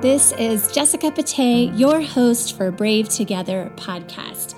This 0.00 0.30
is 0.38 0.70
Jessica 0.70 1.10
Pate, 1.10 1.74
your 1.74 2.00
host 2.00 2.56
for 2.56 2.70
Brave 2.70 3.08
Together 3.08 3.72
podcast. 3.74 4.54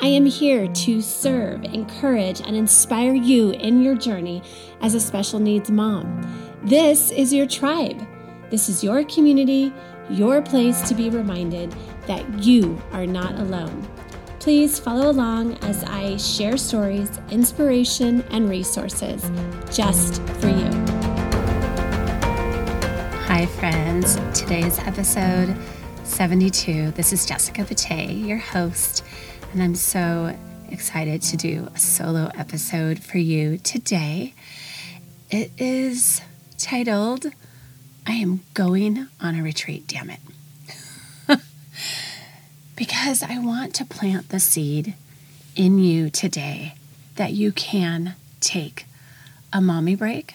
I 0.00 0.06
am 0.06 0.24
here 0.24 0.66
to 0.66 1.02
serve, 1.02 1.62
encourage, 1.64 2.40
and 2.40 2.56
inspire 2.56 3.12
you 3.12 3.50
in 3.50 3.82
your 3.82 3.94
journey 3.94 4.42
as 4.80 4.94
a 4.94 5.00
special 5.00 5.40
needs 5.40 5.70
mom. 5.70 6.22
This 6.62 7.10
is 7.10 7.34
your 7.34 7.44
tribe. 7.44 8.02
This 8.48 8.70
is 8.70 8.82
your 8.82 9.04
community, 9.04 9.74
your 10.08 10.40
place 10.40 10.80
to 10.88 10.94
be 10.94 11.10
reminded 11.10 11.74
that 12.06 12.26
you 12.42 12.80
are 12.92 13.06
not 13.06 13.34
alone. 13.34 13.86
Please 14.40 14.78
follow 14.78 15.10
along 15.10 15.58
as 15.64 15.84
I 15.84 16.16
share 16.16 16.56
stories, 16.56 17.10
inspiration, 17.30 18.22
and 18.30 18.48
resources 18.48 19.30
just 19.70 20.22
for 20.40 20.48
you. 20.48 20.77
Hi, 23.38 23.46
friends. 23.46 24.16
Today's 24.36 24.80
episode 24.80 25.56
72. 26.02 26.90
This 26.90 27.12
is 27.12 27.24
Jessica 27.24 27.64
Pate, 27.64 28.10
your 28.10 28.38
host, 28.38 29.04
and 29.52 29.62
I'm 29.62 29.76
so 29.76 30.36
excited 30.72 31.22
to 31.22 31.36
do 31.36 31.68
a 31.72 31.78
solo 31.78 32.32
episode 32.34 32.98
for 32.98 33.18
you 33.18 33.58
today. 33.58 34.34
It 35.30 35.52
is 35.56 36.20
titled, 36.58 37.26
I 38.08 38.14
Am 38.14 38.40
Going 38.54 39.06
on 39.20 39.36
a 39.36 39.42
Retreat, 39.44 39.86
Damn 39.86 40.10
It 40.10 40.20
because 42.74 43.22
I 43.22 43.38
want 43.38 43.72
to 43.76 43.84
plant 43.84 44.30
the 44.30 44.40
seed 44.40 44.94
in 45.54 45.78
you 45.78 46.10
today 46.10 46.74
that 47.14 47.34
you 47.34 47.52
can 47.52 48.16
take 48.40 48.86
a 49.52 49.60
mommy 49.60 49.94
break, 49.94 50.34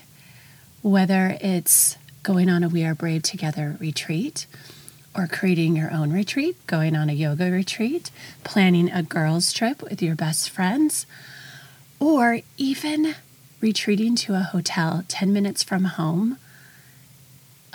whether 0.82 1.38
it's 1.42 1.98
going 2.24 2.50
on 2.50 2.64
a 2.64 2.70
We 2.70 2.86
Are 2.86 2.96
Brave 2.96 3.22
Together 3.22 3.76
retreat 3.82 4.48
or 5.14 5.28
creating 5.28 5.76
your 5.76 5.92
own 5.92 6.14
retreat, 6.14 6.56
going 6.68 6.96
on 6.96 7.10
a 7.10 7.14
yoga 7.14 7.52
retreat, 7.52 8.10
planning 8.46 8.90
a 8.90 9.04
girls' 9.04 9.52
trip 9.52 9.84
with 9.84 10.02
your 10.02 10.16
best 10.16 10.50
friends, 10.50 11.06
or 12.00 12.40
even 12.58 13.16
retreating 13.60 14.16
to 14.16 14.36
a 14.36 14.40
hotel 14.40 15.04
10 15.10 15.34
minutes 15.34 15.64
from 15.64 15.84
home 15.84 16.38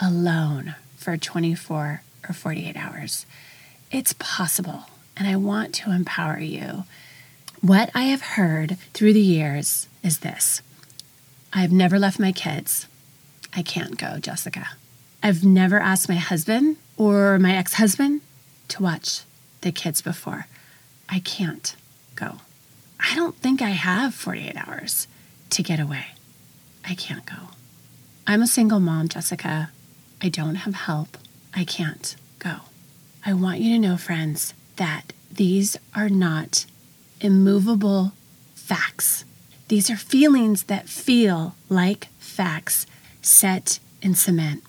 alone 0.01 0.75
for 0.97 1.15
24 1.15 2.01
or 2.27 2.33
48 2.33 2.75
hours. 2.75 3.27
It's 3.91 4.13
possible, 4.17 4.85
and 5.15 5.27
I 5.27 5.35
want 5.35 5.75
to 5.75 5.91
empower 5.91 6.39
you. 6.39 6.85
What 7.61 7.91
I 7.93 8.03
have 8.05 8.21
heard 8.21 8.77
through 8.93 9.13
the 9.13 9.21
years 9.21 9.87
is 10.03 10.19
this 10.19 10.63
I've 11.53 11.71
never 11.71 11.99
left 11.99 12.19
my 12.19 12.31
kids. 12.31 12.87
I 13.55 13.61
can't 13.61 13.97
go, 13.97 14.19
Jessica. 14.19 14.69
I've 15.21 15.43
never 15.43 15.79
asked 15.79 16.07
my 16.07 16.15
husband 16.15 16.77
or 16.97 17.39
my 17.39 17.55
ex 17.55 17.73
husband 17.73 18.21
to 18.69 18.83
watch 18.83 19.21
the 19.61 19.71
kids 19.71 20.01
before. 20.01 20.47
I 21.09 21.19
can't 21.19 21.75
go. 22.15 22.37
I 22.99 23.15
don't 23.15 23.35
think 23.35 23.61
I 23.61 23.69
have 23.69 24.13
48 24.13 24.55
hours 24.55 25.07
to 25.51 25.63
get 25.63 25.79
away. 25.79 26.05
I 26.87 26.95
can't 26.95 27.25
go. 27.25 27.49
I'm 28.27 28.41
a 28.41 28.47
single 28.47 28.79
mom, 28.79 29.07
Jessica. 29.07 29.71
I 30.21 30.29
don't 30.29 30.55
have 30.55 30.75
help. 30.75 31.17
I 31.53 31.63
can't 31.63 32.15
go. 32.37 32.57
I 33.25 33.33
want 33.33 33.59
you 33.59 33.73
to 33.73 33.79
know, 33.79 33.97
friends, 33.97 34.53
that 34.75 35.13
these 35.31 35.77
are 35.95 36.09
not 36.09 36.65
immovable 37.21 38.13
facts. 38.53 39.25
These 39.67 39.89
are 39.89 39.97
feelings 39.97 40.63
that 40.63 40.87
feel 40.87 41.55
like 41.69 42.07
facts 42.19 42.85
set 43.21 43.79
in 44.01 44.15
cement. 44.15 44.63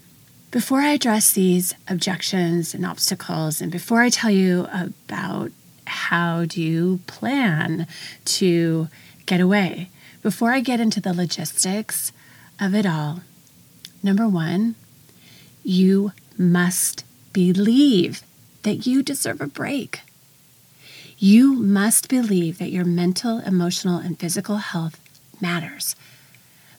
Before 0.50 0.80
I 0.80 0.90
address 0.90 1.32
these 1.32 1.74
objections 1.88 2.74
and 2.74 2.84
obstacles, 2.84 3.60
and 3.60 3.70
before 3.70 4.02
I 4.02 4.08
tell 4.08 4.30
you 4.30 4.66
about 4.72 5.52
how 5.86 6.44
do 6.44 6.60
you 6.60 7.00
plan 7.06 7.86
to 8.24 8.88
get 9.26 9.40
away, 9.40 9.90
before 10.22 10.52
I 10.52 10.60
get 10.60 10.80
into 10.80 11.00
the 11.00 11.14
logistics 11.14 12.12
of 12.60 12.74
it 12.74 12.84
all, 12.84 13.20
number 14.02 14.28
one, 14.28 14.74
you 15.62 16.12
must 16.36 17.04
believe 17.32 18.22
that 18.62 18.86
you 18.86 19.02
deserve 19.02 19.40
a 19.40 19.46
break. 19.46 20.00
You 21.18 21.54
must 21.54 22.08
believe 22.08 22.58
that 22.58 22.72
your 22.72 22.84
mental, 22.84 23.38
emotional, 23.40 23.98
and 23.98 24.18
physical 24.18 24.56
health 24.56 24.98
matters. 25.40 25.94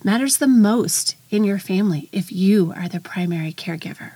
Matters 0.04 0.38
the 0.38 0.48
most 0.48 1.16
in 1.30 1.44
your 1.44 1.60
family 1.60 2.10
if 2.12 2.32
you 2.32 2.74
are 2.76 2.90
the 2.90 3.00
primary 3.00 3.54
caregiver. 3.54 4.14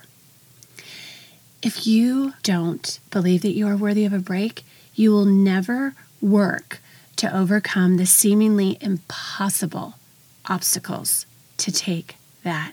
If 1.62 1.86
you 1.86 2.34
don't 2.42 2.98
believe 3.12 3.42
that 3.42 3.54
you 3.54 3.68
are 3.68 3.76
worthy 3.76 4.04
of 4.04 4.12
a 4.12 4.18
break, 4.18 4.64
you 4.96 5.12
will 5.12 5.24
never 5.24 5.94
work 6.20 6.80
to 7.16 7.32
overcome 7.34 7.98
the 7.98 8.06
seemingly 8.06 8.78
impossible 8.80 9.94
obstacles 10.46 11.24
to 11.58 11.70
take 11.70 12.16
that 12.42 12.72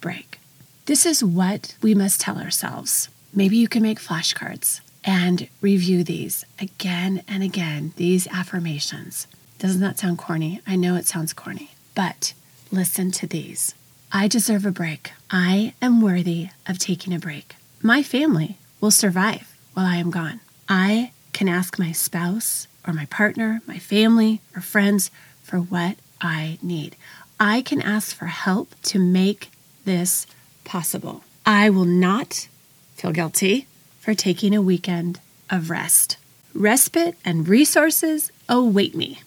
break. 0.00 0.38
This 0.86 1.04
is 1.04 1.24
what 1.24 1.76
we 1.82 1.92
must 1.92 2.20
tell 2.20 2.38
ourselves. 2.38 3.08
Maybe 3.34 3.56
you 3.56 3.66
can 3.66 3.82
make 3.82 3.98
flashcards 3.98 4.80
and 5.02 5.48
review 5.60 6.04
these 6.04 6.44
again 6.60 7.24
and 7.26 7.42
again, 7.42 7.94
these 7.96 8.28
affirmations. 8.28 9.26
Doesn't 9.58 9.80
that 9.80 9.98
sound 9.98 10.18
corny? 10.18 10.60
I 10.68 10.76
know 10.76 10.94
it 10.94 11.06
sounds 11.06 11.32
corny, 11.32 11.72
but 11.96 12.32
listen 12.70 13.10
to 13.12 13.26
these. 13.26 13.74
I 14.12 14.28
deserve 14.28 14.64
a 14.64 14.70
break. 14.70 15.12
I 15.30 15.74
am 15.82 16.00
worthy 16.00 16.48
of 16.66 16.78
taking 16.78 17.12
a 17.12 17.18
break. 17.18 17.56
My 17.82 18.02
family 18.02 18.58
will 18.80 18.90
survive 18.90 19.56
while 19.74 19.86
I 19.86 19.96
am 19.96 20.10
gone. 20.10 20.40
I 20.68 21.12
can 21.32 21.48
ask 21.48 21.78
my 21.78 21.92
spouse 21.92 22.68
or 22.86 22.92
my 22.92 23.06
partner, 23.06 23.60
my 23.66 23.78
family, 23.78 24.40
or 24.54 24.60
friends 24.60 25.10
for 25.42 25.58
what 25.58 25.96
I 26.20 26.58
need. 26.62 26.96
I 27.40 27.62
can 27.62 27.82
ask 27.82 28.14
for 28.14 28.26
help 28.26 28.74
to 28.84 28.98
make 28.98 29.50
this 29.84 30.26
possible. 30.64 31.24
I 31.44 31.70
will 31.70 31.84
not 31.84 32.48
feel 32.94 33.12
guilty 33.12 33.66
for 34.00 34.14
taking 34.14 34.54
a 34.54 34.62
weekend 34.62 35.20
of 35.50 35.70
rest. 35.70 36.16
Respite 36.54 37.16
and 37.24 37.48
resources 37.48 38.30
await 38.48 38.94
me, 38.94 39.20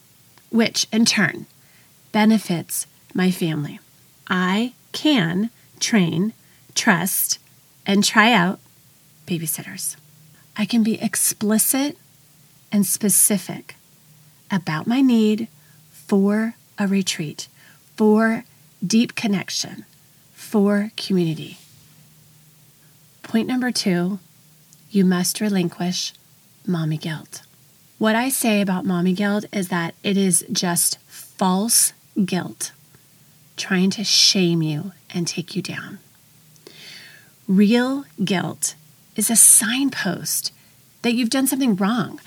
which 0.50 0.86
in 0.90 1.04
turn 1.04 1.46
benefits 2.10 2.86
my 3.14 3.30
family. 3.30 3.80
I 4.28 4.72
can 4.92 5.50
train, 5.80 6.32
trust, 6.74 7.38
and 7.86 8.04
try 8.04 8.32
out 8.32 8.60
babysitters. 9.26 9.96
I 10.56 10.64
can 10.64 10.82
be 10.82 11.00
explicit 11.00 11.96
and 12.72 12.84
specific 12.84 13.76
about 14.50 14.86
my 14.86 15.00
need 15.00 15.48
for 15.90 16.54
a 16.78 16.86
retreat, 16.86 17.48
for 17.96 18.44
deep 18.84 19.14
connection, 19.14 19.84
for 20.32 20.90
community. 20.96 21.58
Point 23.22 23.48
number 23.48 23.70
two 23.70 24.18
you 24.90 25.04
must 25.04 25.40
relinquish 25.40 26.14
mommy 26.66 26.96
guilt. 26.96 27.42
What 27.98 28.14
I 28.14 28.30
say 28.30 28.60
about 28.62 28.86
mommy 28.86 29.12
guilt 29.12 29.44
is 29.52 29.68
that 29.68 29.94
it 30.02 30.16
is 30.16 30.46
just 30.50 30.98
false 31.08 31.92
guilt 32.24 32.72
trying 33.58 33.90
to 33.90 34.04
shame 34.04 34.62
you 34.62 34.92
and 35.10 35.26
take 35.26 35.54
you 35.54 35.62
down. 35.62 35.98
Real 37.46 38.04
guilt 38.22 38.74
is 39.16 39.30
a 39.30 39.36
signpost 39.36 40.52
that 41.02 41.14
you've 41.14 41.30
done 41.30 41.46
something 41.46 41.76
wrong. 41.76 42.20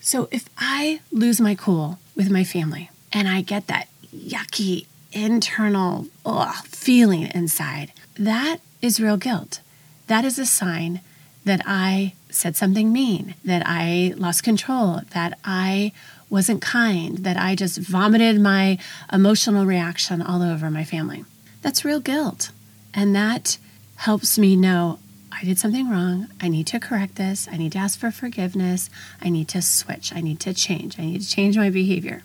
So 0.00 0.28
if 0.30 0.48
I 0.56 1.00
lose 1.10 1.40
my 1.40 1.54
cool 1.54 1.98
with 2.14 2.30
my 2.30 2.44
family 2.44 2.90
and 3.12 3.28
I 3.28 3.40
get 3.40 3.66
that 3.66 3.88
yucky 4.14 4.86
internal 5.12 6.06
ugh, 6.24 6.54
feeling 6.66 7.30
inside, 7.34 7.92
that 8.18 8.58
is 8.80 9.00
real 9.00 9.16
guilt 9.16 9.60
that 10.08 10.24
is 10.24 10.38
a 10.38 10.46
sign 10.46 11.00
that 11.44 11.62
I 11.64 12.14
said 12.30 12.56
something 12.56 12.92
mean, 12.92 13.34
that 13.44 13.62
I 13.64 14.14
lost 14.16 14.42
control, 14.42 15.00
that 15.12 15.38
I 15.44 15.92
wasn't 16.30 16.60
kind, 16.60 17.18
that 17.18 17.36
I 17.36 17.54
just 17.54 17.78
vomited 17.78 18.40
my 18.40 18.78
emotional 19.12 19.64
reaction 19.64 20.20
all 20.20 20.42
over 20.42 20.70
my 20.70 20.84
family. 20.84 21.24
That's 21.62 21.84
real 21.84 22.00
guilt. 22.00 22.50
And 22.94 23.14
that 23.14 23.58
helps 23.96 24.38
me 24.38 24.56
know 24.56 24.98
I 25.30 25.44
did 25.44 25.58
something 25.58 25.88
wrong. 25.88 26.28
I 26.40 26.48
need 26.48 26.66
to 26.68 26.80
correct 26.80 27.16
this. 27.16 27.48
I 27.50 27.56
need 27.56 27.72
to 27.72 27.78
ask 27.78 27.98
for 27.98 28.10
forgiveness. 28.10 28.90
I 29.20 29.28
need 29.28 29.48
to 29.48 29.62
switch. 29.62 30.12
I 30.14 30.20
need 30.20 30.40
to 30.40 30.52
change. 30.52 30.98
I 30.98 31.02
need 31.02 31.20
to 31.20 31.28
change 31.28 31.56
my 31.56 31.70
behavior. 31.70 32.22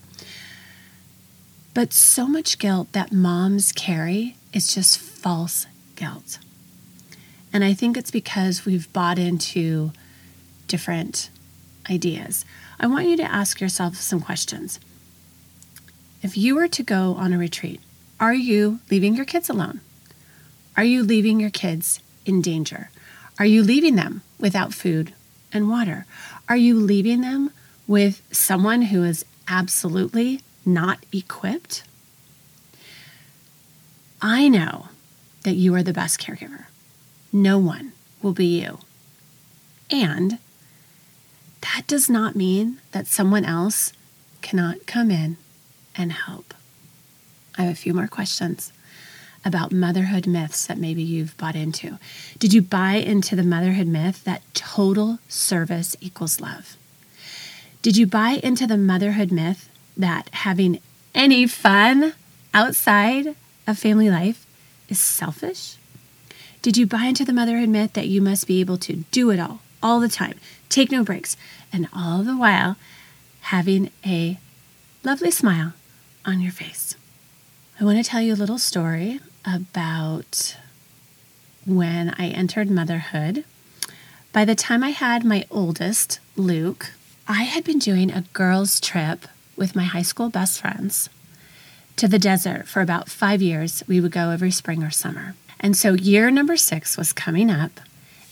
But 1.73 1.93
so 1.93 2.27
much 2.27 2.59
guilt 2.59 2.91
that 2.93 3.11
moms 3.11 3.71
carry 3.71 4.35
is 4.51 4.73
just 4.73 4.99
false 4.99 5.65
guilt. 5.95 6.39
And 7.51 7.63
I 7.63 7.73
think 7.73 7.97
it's 7.97 8.11
because 8.11 8.65
we've 8.65 8.91
bought 8.93 9.19
into 9.19 9.91
different 10.67 11.29
ideas. 11.89 12.45
I 12.79 12.87
want 12.87 13.07
you 13.07 13.17
to 13.17 13.23
ask 13.23 13.59
yourself 13.59 13.95
some 13.97 14.21
questions. 14.21 14.79
If 16.21 16.37
you 16.37 16.55
were 16.55 16.67
to 16.69 16.83
go 16.83 17.15
on 17.15 17.33
a 17.33 17.37
retreat, 17.37 17.81
are 18.19 18.33
you 18.33 18.79
leaving 18.89 19.15
your 19.15 19.25
kids 19.25 19.49
alone? 19.49 19.81
Are 20.77 20.83
you 20.83 21.03
leaving 21.03 21.39
your 21.39 21.49
kids 21.49 21.99
in 22.25 22.41
danger? 22.41 22.89
Are 23.37 23.45
you 23.45 23.63
leaving 23.63 23.95
them 23.95 24.21
without 24.39 24.73
food 24.73 25.13
and 25.51 25.69
water? 25.69 26.05
Are 26.47 26.57
you 26.57 26.79
leaving 26.79 27.21
them 27.21 27.51
with 27.87 28.21
someone 28.31 28.83
who 28.83 29.03
is 29.03 29.25
absolutely 29.47 30.41
not 30.65 30.99
equipped? 31.11 31.83
I 34.21 34.47
know 34.47 34.87
that 35.43 35.55
you 35.55 35.75
are 35.75 35.83
the 35.83 35.93
best 35.93 36.19
caregiver. 36.19 36.65
No 37.31 37.57
one 37.57 37.91
will 38.21 38.31
be 38.31 38.61
you. 38.61 38.79
And 39.91 40.39
that 41.63 41.87
does 41.87 42.09
not 42.09 42.35
mean 42.35 42.79
that 42.91 43.07
someone 43.07 43.45
else 43.45 43.93
cannot 44.41 44.85
come 44.85 45.09
in 45.09 45.37
and 45.95 46.11
help. 46.11 46.53
I 47.57 47.63
have 47.63 47.73
a 47.73 47.75
few 47.75 47.93
more 47.93 48.07
questions 48.07 48.73
about 49.45 49.71
motherhood 49.71 50.25
myths 50.25 50.65
that 50.67 50.77
maybe 50.77 51.01
you've 51.01 51.35
bought 51.37 51.55
into. 51.55 51.99
Did 52.39 52.53
you 52.53 52.61
buy 52.61 52.93
into 52.93 53.35
the 53.35 53.43
motherhood 53.43 53.87
myth 53.87 54.23
that 54.23 54.41
total 54.53 55.19
service 55.27 55.95
equals 55.99 56.39
love? 56.39 56.77
Did 57.81 57.97
you 57.97 58.07
buy 58.07 58.39
into 58.43 58.65
the 58.65 58.77
motherhood 58.77 59.31
myth 59.31 59.69
that 59.97 60.29
having 60.31 60.79
any 61.13 61.45
fun 61.47 62.13
outside 62.53 63.35
of 63.67 63.77
family 63.77 64.09
life 64.09 64.45
is 64.89 64.99
selfish? 64.99 65.77
Did 66.61 66.77
you 66.77 66.85
buy 66.85 67.05
into 67.05 67.25
the 67.25 67.33
motherhood 67.33 67.69
myth 67.69 67.93
that 67.93 68.07
you 68.07 68.21
must 68.21 68.47
be 68.47 68.61
able 68.61 68.77
to 68.77 69.03
do 69.11 69.29
it 69.31 69.39
all, 69.39 69.59
all 69.83 69.99
the 69.99 70.07
time, 70.07 70.39
take 70.69 70.91
no 70.91 71.03
breaks, 71.03 71.37
and 71.71 71.87
all 71.93 72.23
the 72.23 72.37
while 72.37 72.77
having 73.41 73.91
a 74.05 74.39
lovely 75.03 75.29
smile 75.29 75.73
on 76.25 76.41
your 76.41 76.51
face? 76.51 76.95
I 77.79 77.83
want 77.83 77.97
to 77.97 78.09
tell 78.09 78.21
you 78.21 78.33
a 78.33 78.35
little 78.35 78.57
story 78.57 79.19
about 79.45 80.57
when 81.65 82.15
I 82.17 82.27
entered 82.27 82.69
motherhood. 82.69 83.43
By 84.31 84.45
the 84.45 84.55
time 84.55 84.83
I 84.83 84.89
had 84.89 85.23
my 85.23 85.45
oldest, 85.51 86.19
Luke, 86.35 86.93
I 87.27 87.43
had 87.43 87.63
been 87.63 87.79
doing 87.79 88.11
a 88.11 88.25
girls' 88.33 88.79
trip 88.79 89.27
with 89.55 89.75
my 89.75 89.83
high 89.83 90.01
school 90.01 90.29
best 90.29 90.59
friends 90.59 91.09
to 91.95 92.07
the 92.07 92.19
desert 92.19 92.67
for 92.67 92.81
about 92.81 93.09
five 93.09 93.41
years. 93.41 93.83
We 93.87 94.01
would 94.01 94.11
go 94.11 94.29
every 94.31 94.51
spring 94.51 94.83
or 94.83 94.91
summer. 94.91 95.35
And 95.59 95.77
so 95.77 95.93
year 95.93 96.29
number 96.31 96.57
six 96.57 96.97
was 96.97 97.13
coming 97.13 97.49
up, 97.49 97.79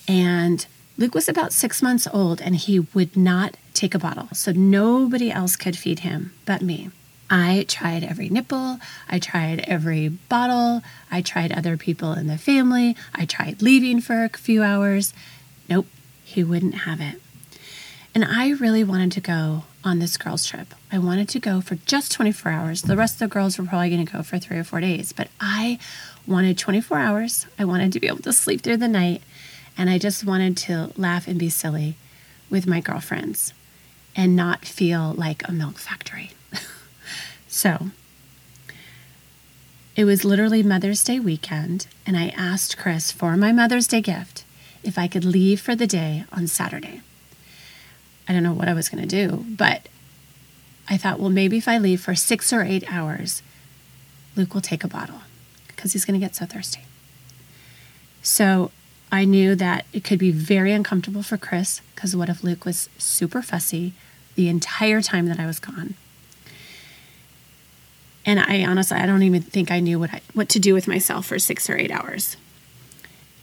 and 0.08 0.66
Luke 1.02 1.16
was 1.16 1.28
about 1.28 1.52
six 1.52 1.82
months 1.82 2.08
old 2.14 2.40
and 2.40 2.56
he 2.56 2.80
would 2.80 3.18
not 3.18 3.58
take 3.74 3.96
a 3.96 4.00
bottle. 4.00 4.30
So 4.34 4.52
nobody 4.52 5.32
else 5.32 5.56
could 5.56 5.76
feed 5.76 6.00
him 6.00 6.32
but 6.46 6.62
me. 6.62 6.92
I 7.28 7.66
tried 7.68 8.04
every 8.04 8.30
nipple, 8.30 8.80
I 9.10 9.18
tried 9.18 9.62
every 9.62 10.10
bottle, 10.10 10.84
I 11.10 11.24
tried 11.24 11.54
other 11.54 11.76
people 11.76 12.14
in 12.14 12.28
the 12.28 12.38
family, 12.38 12.96
I 13.16 13.26
tried 13.26 13.64
leaving 13.64 14.00
for 14.00 14.26
a 14.26 14.30
few 14.30 14.62
hours. 14.62 15.12
Nope, 15.68 15.88
he 16.24 16.44
wouldn't 16.44 16.76
have 16.76 17.02
it. 17.02 17.20
And 18.14 18.24
I 18.24 18.50
really 18.52 18.84
wanted 18.84 19.12
to 19.14 19.22
go 19.22 19.64
on 19.84 19.98
this 19.98 20.18
girls' 20.18 20.46
trip. 20.46 20.76
I 20.92 21.00
wanted 21.00 21.30
to 21.30 21.40
go 21.40 21.62
for 21.62 21.76
just 21.76 22.12
24 22.12 22.52
hours. 22.52 22.82
The 22.84 22.98
rest 22.98 23.16
of 23.16 23.20
the 23.20 23.28
girls 23.34 23.58
were 23.58 23.66
probably 23.66 23.90
going 23.90 24.06
to 24.06 24.14
go 24.14 24.22
for 24.22 24.38
three 24.38 24.58
or 24.58 24.64
four 24.64 24.82
days, 24.82 25.14
but 25.14 25.30
I 25.40 25.80
wanted 26.28 26.60
24 26.60 27.00
hours. 27.00 27.48
I 27.58 27.66
wanted 27.66 27.92
to 27.94 28.00
be 28.00 28.08
able 28.08 28.20
to 28.20 28.34
sleep 28.34 28.62
through 28.62 28.78
the 28.78 28.88
night, 28.88 29.24
and 29.78 29.90
I 29.90 29.98
just 29.98 30.26
wanted 30.26 30.58
to 30.58 30.92
laugh 30.98 31.28
and 31.28 31.40
be 31.40 31.50
silly 31.50 31.96
with 32.50 32.68
my 32.68 32.82
girlfriends 32.82 33.54
and 34.16 34.36
not 34.36 34.66
feel 34.66 35.14
like 35.14 35.48
a 35.48 35.52
milk 35.52 35.78
factory. 35.78 36.32
So 37.52 37.92
it 39.94 40.06
was 40.06 40.24
literally 40.24 40.64
Mother's 40.64 41.04
Day 41.04 41.20
weekend, 41.20 41.86
and 42.08 42.18
I 42.18 42.30
asked 42.30 42.78
Chris 42.78 43.12
for 43.12 43.36
my 43.36 43.52
Mother's 43.52 43.88
Day 43.88 44.00
gift 44.00 44.46
if 44.84 44.98
I 44.98 45.10
could 45.10 45.26
leave 45.26 45.60
for 45.60 45.76
the 45.76 45.86
day 45.86 46.24
on 46.32 46.48
Saturday. 46.48 47.02
I 48.28 48.32
don't 48.32 48.42
know 48.42 48.54
what 48.54 48.70
I 48.70 48.74
was 48.74 48.88
going 48.88 49.06
to 49.06 49.28
do, 49.28 49.46
but 49.50 49.90
I 50.90 50.96
thought, 50.96 51.20
well, 51.20 51.30
maybe 51.30 51.58
if 51.58 51.68
I 51.68 51.78
leave 51.78 52.02
for 52.02 52.16
six 52.16 52.54
or 52.54 52.64
eight 52.64 52.86
hours, 52.90 53.44
Luke 54.38 54.54
will 54.54 54.62
take 54.62 54.86
a 54.86 54.88
bottle 54.88 55.22
because 55.68 55.92
he's 55.92 56.06
going 56.06 56.18
to 56.18 56.26
get 56.26 56.36
so 56.36 56.46
thirsty. 56.46 56.86
So 58.24 58.72
I 59.12 59.26
knew 59.26 59.56
that 59.56 59.86
it 59.92 60.04
could 60.04 60.20
be 60.20 60.32
very 60.32 60.72
uncomfortable 60.72 61.24
for 61.24 61.38
Chris 61.38 61.82
because 61.94 62.16
what 62.16 62.30
if 62.30 62.44
Luke 62.44 62.66
was 62.66 62.90
super 62.98 63.42
fussy 63.42 63.94
the 64.36 64.48
entire 64.48 65.02
time 65.02 65.28
that 65.28 65.40
I 65.40 65.46
was 65.46 65.60
gone? 65.60 65.96
And 68.26 68.40
I 68.40 68.64
honestly, 68.64 68.98
I 68.98 69.06
don't 69.06 69.24
even 69.24 69.42
think 69.42 69.72
I 69.72 69.80
knew 69.80 70.00
what 70.00 70.14
I, 70.14 70.22
what 70.34 70.48
to 70.50 70.60
do 70.60 70.74
with 70.74 70.88
myself 70.88 71.26
for 71.26 71.40
six 71.40 71.70
or 71.70 71.76
eight 71.76 71.92
hours. 71.92 72.38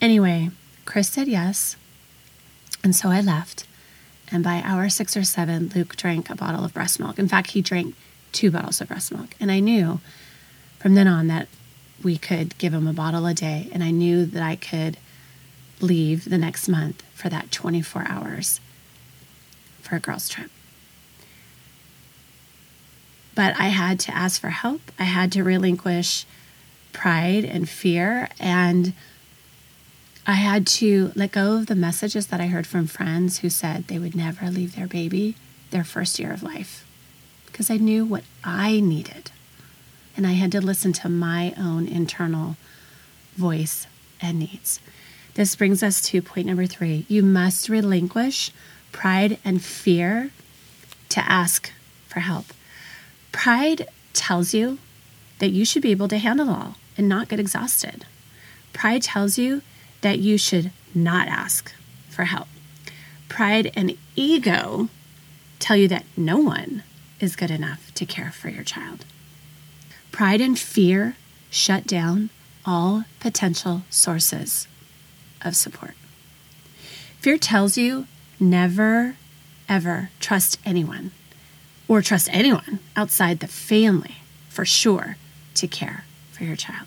Anyway, 0.01 0.51
Chris 0.85 1.09
said 1.09 1.29
yes, 1.29 1.77
and 2.83 2.95
so 2.95 3.11
I 3.11 3.21
left. 3.21 3.67
And 4.31 4.45
by 4.45 4.63
hour 4.65 4.89
six 4.89 5.17
or 5.17 5.25
seven, 5.25 5.71
Luke 5.75 5.97
drank 5.97 6.31
a 6.31 6.37
bottle 6.37 6.65
of 6.65 6.75
breast 6.75 7.01
milk. 7.01 7.19
In 7.19 7.29
fact, 7.29 7.53
he 7.53 7.63
drank 7.63 7.95
two 8.31 8.51
bottles 8.51 8.81
of 8.81 8.89
breast 8.89 9.11
milk. 9.11 9.31
And 9.41 9.51
I 9.51 9.61
knew 9.61 10.01
from 10.79 10.95
then 10.95 11.09
on 11.09 11.27
that 11.29 11.49
we 12.03 12.19
could 12.19 12.57
give 12.59 12.75
him 12.75 12.87
a 12.87 12.93
bottle 12.93 13.27
a 13.27 13.35
day. 13.35 13.69
And 13.73 13.83
I 13.83 13.91
knew 13.91 14.27
that 14.27 14.43
I 14.43 14.55
could 14.57 14.99
leave 15.81 16.29
the 16.29 16.39
next 16.39 16.69
month 16.69 17.03
for 17.15 17.29
that 17.29 17.51
24 17.51 18.07
hours 18.09 18.61
for 19.81 19.97
a 19.97 20.01
girls' 20.01 20.29
trip. 20.29 20.51
But 23.35 23.55
I 23.59 23.69
had 23.69 24.01
to 24.01 24.15
ask 24.15 24.41
for 24.41 24.51
help. 24.51 24.81
I 24.99 25.05
had 25.05 25.31
to 25.33 25.45
relinquish 25.45 26.27
pride 26.93 27.45
and 27.45 27.69
fear. 27.69 28.29
And 28.41 28.93
I 30.27 30.35
had 30.35 30.67
to 30.67 31.13
let 31.15 31.33
go 31.33 31.57
of 31.57 31.67
the 31.67 31.75
messages 31.75 32.27
that 32.27 32.41
I 32.41 32.49
heard 32.49 32.67
from 32.67 32.87
friends 32.87 33.39
who 33.39 33.49
said 33.49 33.85
they 33.85 33.99
would 33.99 34.17
never 34.17 34.51
leave 34.51 34.75
their 34.75 34.87
baby 34.87 35.37
their 35.71 35.85
first 35.85 36.19
year 36.19 36.33
of 36.33 36.43
life 36.43 36.87
because 37.47 37.71
I 37.71 37.77
knew 37.77 38.05
what 38.05 38.25
I 38.45 38.81
needed. 38.81 39.31
And 40.17 40.27
I 40.27 40.33
had 40.33 40.53
to 40.53 40.61
listen 40.61 40.93
to 40.95 41.09
my 41.09 41.55
own 41.57 41.87
internal 41.87 42.57
voice 43.37 43.87
and 44.21 44.39
needs. 44.41 44.81
This 45.39 45.55
brings 45.55 45.85
us 45.85 46.03
to 46.09 46.21
point 46.21 46.49
number 46.49 46.67
three. 46.67 47.07
You 47.07 47.23
must 47.23 47.69
relinquish 47.69 48.51
pride 48.91 49.39
and 49.45 49.63
fear 49.63 50.33
to 51.11 51.21
ask 51.21 51.71
for 52.09 52.19
help. 52.19 52.47
Pride 53.31 53.87
tells 54.15 54.53
you 54.53 54.79
that 55.39 55.51
you 55.51 55.65
should 55.65 55.81
be 55.83 55.93
able 55.93 56.09
to 56.09 56.19
handle 56.19 56.51
all 56.51 56.75
and 56.97 57.09
not 57.09 57.29
get 57.29 57.39
exhausted. 57.39 58.05
Pride 58.73 59.03
tells 59.03 59.39
you 59.39 59.63
that 60.01 60.19
you 60.19 60.39
should 60.39 60.73
not 60.93 61.29
ask 61.29 61.73
for 62.11 62.25
help. 62.25 62.49
Pride 63.29 63.71
and 63.77 63.97
ego 64.17 64.89
tell 65.61 65.77
you 65.77 65.87
that 65.87 66.05
no 66.17 66.39
one 66.39 66.83
is 67.21 67.37
good 67.37 67.53
enough 67.53 67.95
to 67.95 68.05
care 68.05 68.33
for 68.33 68.49
your 68.49 68.65
child. 68.65 69.05
Pride 70.11 70.41
and 70.41 70.59
fear 70.59 71.15
shut 71.49 71.87
down 71.87 72.31
all 72.67 73.05
potential 73.21 73.83
sources 73.89 74.67
of 75.43 75.57
support. 75.57 75.95
Fear 77.21 77.39
tells 77.39 77.77
you 77.77 78.07
never, 78.39 79.17
ever 79.69 80.11
trust 80.21 80.59
anyone 80.65 81.11
or 81.89 82.03
trust 82.03 82.29
anyone 82.33 82.79
outside 82.97 83.41
the 83.41 83.49
family 83.49 84.17
for 84.49 84.65
sure 84.65 85.17
to 85.55 85.67
care 85.67 86.05
for 86.33 86.45
your 86.45 86.57
child. 86.57 86.87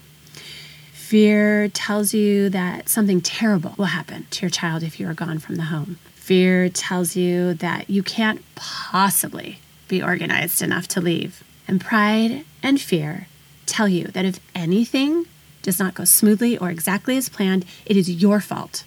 Fear 0.94 1.68
tells 1.70 2.14
you 2.14 2.50
that 2.50 2.88
something 2.88 3.20
terrible 3.20 3.74
will 3.78 3.86
happen 3.86 4.28
to 4.32 4.44
your 4.44 4.50
child 4.50 4.82
if 4.82 5.00
you 5.00 5.08
are 5.08 5.14
gone 5.14 5.40
from 5.40 5.56
the 5.56 5.64
home. 5.64 5.98
Fear 6.16 6.70
tells 6.70 7.18
you 7.18 7.54
that 7.56 7.90
you 7.90 8.02
can't 8.02 8.42
possibly 8.56 9.60
be 9.90 10.02
organized 10.02 10.62
enough 10.62 10.88
to 10.88 11.02
leave. 11.02 11.44
And 11.68 11.82
pride 11.82 12.46
and 12.64 12.80
fear 12.80 13.28
tell 13.66 13.90
you 13.90 14.06
that 14.06 14.24
if 14.24 14.40
anything 14.56 15.26
does 15.62 15.80
not 15.80 15.94
go 15.94 16.06
smoothly 16.06 16.58
or 16.58 16.70
exactly 16.70 17.18
as 17.18 17.30
planned, 17.30 17.66
it 17.86 17.98
is 17.98 18.10
your 18.10 18.40
fault. 18.40 18.84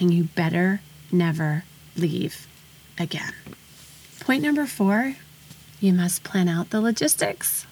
And 0.00 0.12
you 0.12 0.24
better 0.24 0.80
never 1.10 1.64
leave 1.96 2.46
again. 2.98 3.32
Point 4.20 4.42
number 4.42 4.66
four 4.66 5.16
you 5.80 5.92
must 5.92 6.24
plan 6.24 6.48
out 6.48 6.70
the 6.70 6.80
logistics. 6.80 7.64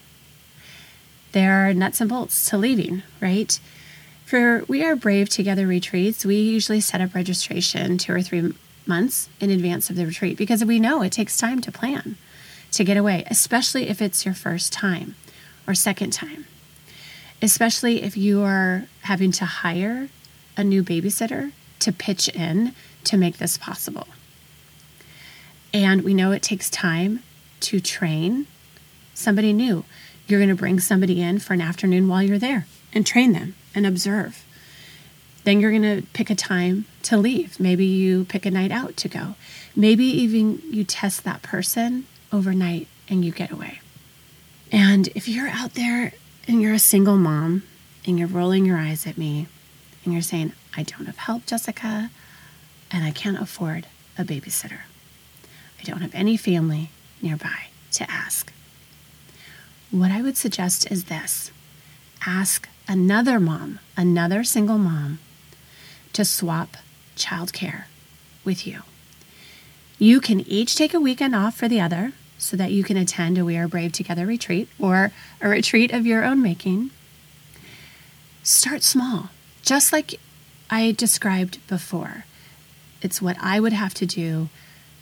There 1.33 1.69
are 1.69 1.75
nuts 1.75 2.01
and 2.01 2.09
bolts 2.09 2.49
to 2.51 2.57
leaving, 2.57 3.03
right? 3.21 3.59
For 4.25 4.65
We 4.69 4.85
Are 4.85 4.97
Brave 4.97 5.29
Together 5.29 5.67
retreats, 5.67 6.25
we 6.25 6.37
usually 6.37 6.81
set 6.81 7.01
up 7.01 7.15
registration 7.15 7.99
two 7.99 8.13
or 8.13 8.23
three 8.23 8.55
months 8.87 9.29
in 9.41 9.51
advance 9.51 9.91
of 9.91 9.97
the 9.97 10.07
retreat 10.07 10.37
because 10.37 10.65
we 10.65 10.81
know 10.81 11.03
it 11.03 11.13
takes 11.13 11.37
time 11.37 11.61
to 11.61 11.73
plan 11.73 12.17
to 12.73 12.85
get 12.85 12.97
away, 12.97 13.25
especially 13.29 13.89
if 13.89 14.01
it's 14.01 14.25
your 14.25 14.35
first 14.35 14.73
time 14.73 15.15
or 15.67 15.75
second 15.75 16.13
time. 16.13 16.47
Especially 17.43 18.03
if 18.03 18.17
you 18.17 18.43
are 18.43 18.85
having 19.03 19.31
to 19.33 19.45
hire 19.45 20.09
a 20.57 20.65
new 20.65 20.83
babysitter 20.83 21.53
to 21.81 21.93
pitch 21.93 22.29
in 22.29 22.73
to 23.05 23.17
make 23.17 23.39
this 23.39 23.59
possible. 23.59 24.09
And 25.73 26.03
we 26.03 26.15
know 26.15 26.33
it 26.33 26.43
takes 26.43 26.71
time 26.71 27.23
to 27.61 27.81
train 27.81 28.47
somebody 29.15 29.53
new. 29.53 29.85
You're 30.27 30.41
going 30.41 30.49
to 30.49 30.57
bring 30.57 30.81
somebody 30.81 31.21
in 31.21 31.39
for 31.39 31.55
an 31.55 31.61
afternoon 31.61 32.09
while 32.09 32.23
you're 32.23 32.39
there 32.39 32.67
and 32.93 33.07
train 33.07 33.33
them 33.33 33.55
and 33.75 33.87
observe. 33.87 34.45
Then 35.45 35.61
you're 35.61 35.71
going 35.71 35.83
to 35.83 36.03
pick 36.13 36.31
a 36.31 36.35
time 36.35 36.87
to 37.05 37.17
leave. 37.17 37.61
Maybe 37.61 37.85
you 37.85 38.25
pick 38.25 38.47
a 38.47 38.51
night 38.51 38.73
out 38.73 38.97
to 38.97 39.09
go. 39.09 39.37
Maybe 39.77 40.05
even 40.05 40.61
you 40.71 40.83
test 40.83 41.23
that 41.25 41.43
person 41.43 42.07
overnight 42.33 42.89
and 43.09 43.25
you 43.25 43.31
get 43.31 43.53
away. 43.53 43.81
And 44.73 45.09
if 45.15 45.29
you're 45.29 45.49
out 45.49 45.75
there 45.75 46.13
and 46.47 46.63
you're 46.63 46.75
a 46.75 46.79
single 46.79 47.17
mom 47.17 47.63
and 48.07 48.19
you're 48.19 48.29
rolling 48.29 48.65
your 48.65 48.79
eyes 48.79 49.07
at 49.07 49.19
me 49.19 49.47
and 50.05 50.13
you're 50.13 50.23
saying, 50.23 50.53
I 50.77 50.83
don't 50.83 51.07
have 51.07 51.19
help, 51.19 51.47
Jessica, 51.47 52.11
and 52.91 53.05
I 53.05 53.11
can't 53.11 53.41
afford 53.41 53.87
a 54.17 54.25
babysitter. 54.25 54.81
I 55.81 55.83
don't 55.83 56.01
have 56.01 56.15
any 56.15 56.37
family 56.37 56.91
nearby 57.21 57.67
to 57.93 58.11
ask. 58.11 58.53
What 59.91 60.11
I 60.11 60.23
would 60.23 60.37
suggest 60.37 60.91
is 60.91 61.05
this 61.05 61.51
ask 62.27 62.69
another 62.89 63.41
mom, 63.41 63.81
another 63.97 64.45
single 64.45 64.79
mom, 64.79 65.19
to 66.13 66.25
swap 66.25 66.77
childcare 67.17 67.85
with 68.45 68.67
you. 68.67 68.83
You 69.99 70.21
can 70.21 70.41
each 70.41 70.77
take 70.77 70.95
a 70.95 71.01
weekend 71.01 71.35
off 71.35 71.57
for 71.57 71.69
the 71.69 71.81
other 71.81 72.13
so 72.39 72.57
that 72.57 72.73
you 72.73 72.85
can 72.85 72.97
attend 72.97 73.39
a 73.39 73.45
We 73.45 73.57
Are 73.57 73.69
Brave 73.69 73.93
Together 73.93 74.27
retreat 74.27 74.69
or 74.79 75.13
a 75.41 75.49
retreat 75.49 75.93
of 75.93 76.07
your 76.07 76.25
own 76.25 76.43
making. 76.43 76.91
Start 78.43 78.83
small, 78.83 79.31
just 79.63 79.93
like 79.93 80.21
I 80.71 80.93
described 80.93 81.67
before. 81.67 82.25
It's 83.03 83.23
what 83.23 83.37
I 83.41 83.61
would 83.61 83.73
have 83.73 83.95
to 83.95 84.07
do 84.07 84.49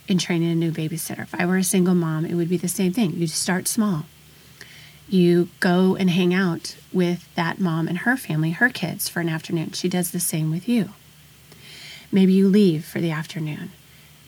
in 0.07 0.19
training 0.19 0.51
a 0.51 0.55
new 0.55 0.73
babysitter. 0.73 1.23
If 1.23 1.35
I 1.35 1.47
were 1.47 1.57
a 1.57 1.65
single 1.65 1.95
mom, 1.95 2.25
it 2.25 2.35
would 2.35 2.49
be 2.49 2.57
the 2.57 2.69
same 2.69 2.93
thing. 2.93 3.15
You 3.15 3.27
start 3.27 3.69
small. 3.69 4.05
You 5.09 5.49
go 5.61 5.97
and 5.97 6.11
hang 6.11 6.33
out 6.33 6.77
with 6.93 7.33
that 7.35 7.61
mom 7.61 7.89
and 7.89 7.99
her 7.99 8.17
family, 8.17 8.51
her 8.53 8.71
kids, 8.71 9.09
for 9.09 9.21
an 9.21 9.29
afternoon. 9.29 9.73
She 9.73 9.89
does 9.89 10.11
the 10.11 10.21
same 10.21 10.51
with 10.51 10.69
you. 10.69 10.91
Maybe 12.11 12.33
you 12.33 12.49
leave 12.49 12.85
for 12.85 13.01
the 13.01 13.11
afternoon. 13.11 13.73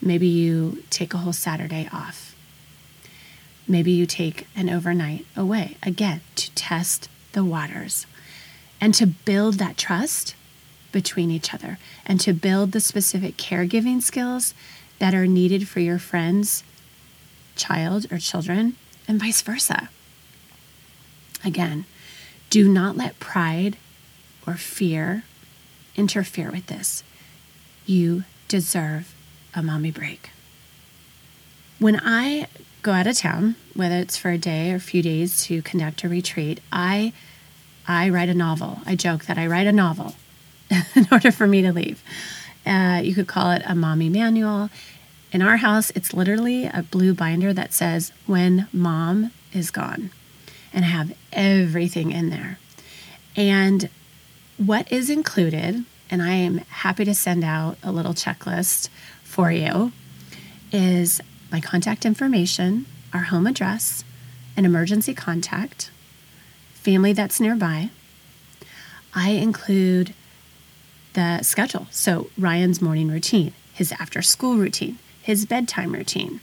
Maybe 0.01 0.27
you 0.27 0.83
take 0.89 1.13
a 1.13 1.17
whole 1.17 1.33
Saturday 1.33 1.89
off. 1.91 2.35
Maybe 3.67 3.91
you 3.91 4.05
take 4.05 4.47
an 4.55 4.69
overnight 4.69 5.25
away, 5.35 5.77
again, 5.83 6.21
to 6.35 6.51
test 6.51 7.09
the 7.33 7.43
waters 7.43 8.05
and 8.79 8.93
to 8.93 9.05
build 9.05 9.55
that 9.55 9.77
trust 9.77 10.35
between 10.91 11.29
each 11.31 11.53
other 11.53 11.77
and 12.05 12.19
to 12.21 12.33
build 12.33 12.71
the 12.71 12.79
specific 12.79 13.35
caregiving 13.37 14.01
skills 14.01 14.53
that 14.99 15.13
are 15.13 15.27
needed 15.27 15.67
for 15.67 15.79
your 15.79 15.99
friend's 15.99 16.63
child 17.55 18.05
or 18.11 18.17
children, 18.17 18.75
and 19.07 19.19
vice 19.19 19.41
versa. 19.41 19.89
Again, 21.43 21.85
do 22.49 22.67
not 22.69 22.95
let 22.95 23.19
pride 23.19 23.77
or 24.45 24.55
fear 24.55 25.23
interfere 25.95 26.51
with 26.51 26.67
this. 26.67 27.03
You 27.85 28.23
deserve 28.47 29.13
a 29.53 29.61
mommy 29.63 29.91
break. 29.91 30.29
When 31.79 31.99
I 32.03 32.47
go 32.87 32.93
out 32.93 33.05
of 33.05 33.17
town, 33.17 33.57
whether 33.73 33.95
it's 33.95 34.15
for 34.15 34.31
a 34.31 34.37
day 34.37 34.71
or 34.71 34.77
a 34.77 34.79
few 34.79 35.03
days 35.03 35.43
to 35.43 35.61
conduct 35.61 36.05
a 36.05 36.09
retreat, 36.09 36.61
I 36.71 37.11
I 37.85 38.07
write 38.07 38.29
a 38.29 38.33
novel. 38.33 38.79
I 38.85 38.95
joke 38.95 39.25
that 39.25 39.37
I 39.37 39.45
write 39.45 39.67
a 39.67 39.73
novel 39.73 40.15
in 40.95 41.05
order 41.11 41.29
for 41.29 41.47
me 41.47 41.61
to 41.63 41.73
leave. 41.73 42.01
Uh, 42.65 43.01
you 43.03 43.13
could 43.13 43.27
call 43.27 43.51
it 43.51 43.61
a 43.65 43.75
mommy 43.75 44.07
manual. 44.07 44.69
In 45.33 45.41
our 45.41 45.57
house, 45.57 45.91
it's 45.95 46.13
literally 46.13 46.65
a 46.65 46.81
blue 46.81 47.13
binder 47.13 47.51
that 47.51 47.73
says 47.73 48.13
"When 48.25 48.69
Mom 48.71 49.31
is 49.51 49.69
Gone," 49.69 50.09
and 50.71 50.85
I 50.85 50.87
have 50.87 51.13
everything 51.33 52.11
in 52.11 52.29
there. 52.29 52.57
And 53.35 53.89
what 54.55 54.89
is 54.89 55.09
included, 55.09 55.83
and 56.09 56.21
I 56.21 56.35
am 56.35 56.59
happy 56.69 57.03
to 57.03 57.13
send 57.13 57.43
out 57.43 57.77
a 57.83 57.91
little 57.91 58.13
checklist 58.13 58.87
for 59.25 59.51
you, 59.51 59.91
is 60.71 61.19
my 61.51 61.61
contact 61.61 62.05
information, 62.05 62.85
our 63.13 63.23
home 63.23 63.47
address, 63.47 64.03
an 64.55 64.65
emergency 64.65 65.13
contact, 65.13 65.91
family 66.73 67.13
that's 67.13 67.39
nearby. 67.39 67.89
I 69.13 69.31
include 69.31 70.13
the 71.13 71.41
schedule. 71.41 71.87
So, 71.89 72.29
Ryan's 72.37 72.81
morning 72.81 73.09
routine, 73.09 73.53
his 73.73 73.91
after 73.93 74.21
school 74.21 74.57
routine, 74.57 74.99
his 75.21 75.45
bedtime 75.45 75.93
routine. 75.93 76.41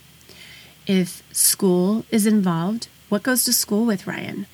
If 0.87 1.23
school 1.32 2.04
is 2.11 2.26
involved, 2.26 2.88
what 3.08 3.23
goes 3.23 3.44
to 3.44 3.52
school 3.52 3.87
with 3.87 4.06
Ryan? 4.06 4.46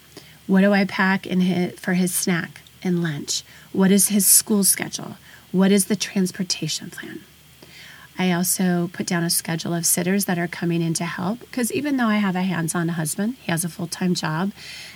What 0.47 0.61
do 0.61 0.73
I 0.73 0.85
pack 0.85 1.26
in 1.26 1.40
his, 1.40 1.78
for 1.78 1.95
his 1.95 2.14
snack 2.14 2.61
and 2.83 3.02
lunch? 3.02 3.42
What 3.73 3.90
is 3.90 4.09
his 4.09 4.26
school 4.26 4.64
schedule? 4.64 5.16
What 5.52 5.73
is 5.73 5.87
the 5.87 5.97
transportation 5.97 6.90
plan? 6.90 7.21
I 8.19 8.33
also 8.33 8.90
put 8.93 9.07
down 9.07 9.25
a 9.25 9.31
schedule 9.31 9.73
of 9.73 9.87
sitters 9.87 10.26
that 10.26 10.38
are 10.38 10.49
coming 10.49 10.83
in 10.83 10.95
to 10.95 11.05
help 11.05 11.40
because 11.40 11.73
even 11.73 11.97
though 11.97 12.07
I 12.07 12.17
have 12.17 12.37
a 12.37 12.43
hands 12.43 12.75
on 12.75 12.88
husband, 12.88 13.37
he 13.40 13.50
has 13.50 13.64
a 13.64 13.69
full 13.69 13.87
time 13.87 14.14
job, 14.14 14.52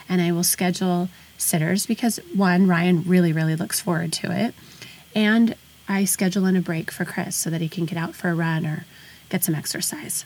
and 0.09 0.21
I 0.21 0.33
will 0.33 0.45
schedule 0.45 1.09
sitters 1.39 1.87
because 1.87 2.19
one, 2.35 2.67
Ryan 2.67 3.03
really, 3.05 3.33
really 3.33 3.57
looks 3.57 3.81
forward 3.81 4.13
to 4.15 4.31
it. 4.31 4.55
And 5.15 5.55
I 5.89 6.05
schedule 6.05 6.47
in 6.47 6.57
a 6.57 6.61
break 6.61 6.91
for 6.91 7.05
Chris 7.05 7.37
so 7.37 7.51
that 7.51 7.61
he 7.61 7.69
can 7.69 7.85
get 7.85 7.99
out 7.99 8.15
for 8.15 8.29
a 8.29 8.35
run 8.35 8.67
or 8.67 8.85
get 9.29 9.45
some 9.45 9.55
exercise. 9.55 10.25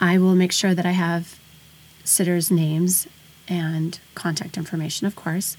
I 0.00 0.18
will 0.18 0.34
make 0.34 0.52
sure 0.52 0.74
that 0.74 0.86
I 0.86 0.92
have 0.92 1.38
sitters' 2.04 2.50
names 2.50 3.06
and 3.48 3.98
contact 4.14 4.56
information, 4.56 5.06
of 5.06 5.16
course. 5.16 5.56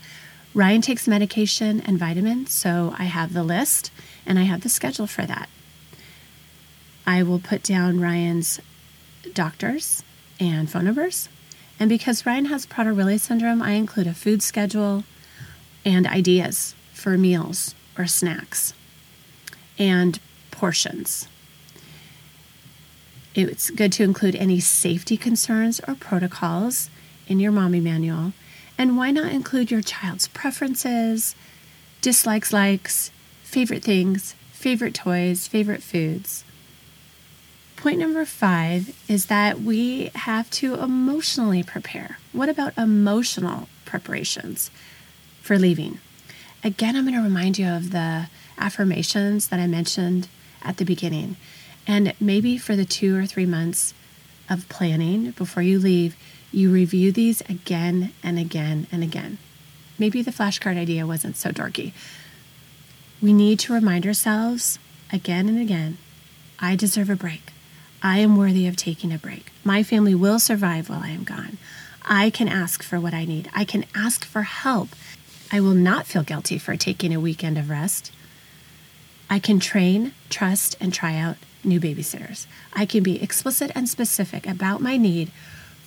Ryan 0.53 0.81
takes 0.81 1.07
medication 1.07 1.81
and 1.81 1.99
vitamins, 1.99 2.51
so 2.51 2.93
I 2.97 3.03
have 3.03 3.33
the 3.33 3.43
list 3.43 3.91
and 4.25 4.39
I 4.39 4.43
have 4.43 4.61
the 4.61 4.69
schedule 4.69 5.07
for 5.07 5.25
that. 5.25 5.49
I 7.05 7.23
will 7.23 7.39
put 7.39 7.63
down 7.63 7.99
Ryan's 7.99 8.59
doctors 9.33 10.03
and 10.39 10.69
phone 10.69 10.85
numbers. 10.85 11.29
And 11.79 11.89
because 11.89 12.25
Ryan 12.25 12.45
has 12.45 12.65
Prader-Willi 12.65 13.17
syndrome, 13.17 13.61
I 13.61 13.71
include 13.71 14.07
a 14.07 14.13
food 14.13 14.41
schedule 14.41 15.03
and 15.85 16.05
ideas 16.05 16.75
for 16.93 17.17
meals 17.17 17.73
or 17.97 18.05
snacks 18.05 18.73
and 19.77 20.19
portions. 20.51 21.27
It's 23.33 23.69
good 23.69 23.91
to 23.93 24.03
include 24.03 24.35
any 24.35 24.59
safety 24.59 25.15
concerns 25.15 25.79
or 25.87 25.95
protocols 25.95 26.89
in 27.27 27.39
your 27.39 27.51
mommy 27.51 27.79
manual 27.79 28.33
and 28.79 28.95
why 28.97 29.11
not 29.11 29.33
include 29.33 29.69
your 29.69 29.81
child's 29.81 30.29
preferences, 30.29 31.35
dislikes, 32.01 32.53
likes, 32.53 33.11
favorite 33.43 33.83
things, 33.83 34.35
favorite 34.53 34.93
toys, 34.93 35.47
favorite 35.47 35.83
foods? 35.83 36.45
Point 37.75 37.99
number 37.99 38.23
five 38.23 38.97
is 39.09 39.25
that 39.25 39.59
we 39.59 40.11
have 40.15 40.49
to 40.51 40.75
emotionally 40.75 41.61
prepare. 41.61 42.19
What 42.31 42.47
about 42.47 42.77
emotional 42.77 43.67
preparations 43.83 44.71
for 45.41 45.59
leaving? 45.59 45.99
Again, 46.63 46.95
I'm 46.95 47.03
going 47.03 47.15
to 47.15 47.21
remind 47.21 47.57
you 47.57 47.67
of 47.67 47.91
the 47.91 48.27
affirmations 48.57 49.49
that 49.49 49.59
I 49.59 49.67
mentioned 49.67 50.29
at 50.61 50.77
the 50.77 50.85
beginning. 50.85 51.35
And 51.85 52.13
maybe 52.19 52.57
for 52.57 52.77
the 52.77 52.85
two 52.85 53.17
or 53.17 53.25
three 53.25 53.45
months 53.45 53.93
of 54.49 54.69
planning 54.69 55.31
before 55.31 55.63
you 55.63 55.79
leave, 55.79 56.15
you 56.51 56.71
review 56.71 57.11
these 57.11 57.41
again 57.41 58.13
and 58.23 58.39
again 58.39 58.87
and 58.91 59.03
again. 59.03 59.37
Maybe 59.97 60.21
the 60.21 60.31
flashcard 60.31 60.77
idea 60.77 61.05
wasn't 61.05 61.37
so 61.37 61.51
dorky. 61.51 61.91
We 63.21 63.33
need 63.33 63.59
to 63.59 63.73
remind 63.73 64.05
ourselves 64.05 64.79
again 65.11 65.49
and 65.49 65.59
again 65.59 65.97
I 66.59 66.75
deserve 66.75 67.09
a 67.09 67.15
break. 67.15 67.53
I 68.01 68.19
am 68.19 68.37
worthy 68.37 68.67
of 68.67 68.75
taking 68.75 69.13
a 69.13 69.17
break. 69.17 69.51
My 69.63 69.83
family 69.83 70.15
will 70.15 70.39
survive 70.39 70.89
while 70.89 71.01
I 71.03 71.09
am 71.09 71.23
gone. 71.23 71.57
I 72.05 72.29
can 72.29 72.47
ask 72.47 72.81
for 72.81 72.99
what 72.99 73.13
I 73.13 73.25
need. 73.25 73.49
I 73.53 73.65
can 73.65 73.85
ask 73.93 74.25
for 74.25 74.43
help. 74.43 74.89
I 75.51 75.59
will 75.59 75.73
not 75.73 76.05
feel 76.05 76.23
guilty 76.23 76.57
for 76.57 76.75
taking 76.75 77.13
a 77.13 77.19
weekend 77.19 77.57
of 77.57 77.69
rest. 77.69 78.11
I 79.29 79.39
can 79.39 79.59
train, 79.59 80.13
trust, 80.29 80.75
and 80.79 80.93
try 80.93 81.15
out 81.17 81.37
new 81.63 81.79
babysitters. 81.79 82.45
I 82.73 82.85
can 82.85 83.03
be 83.03 83.21
explicit 83.21 83.71
and 83.75 83.87
specific 83.87 84.47
about 84.47 84.81
my 84.81 84.97
need 84.97 85.31